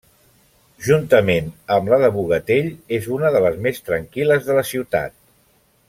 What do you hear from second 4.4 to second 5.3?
de la ciutat.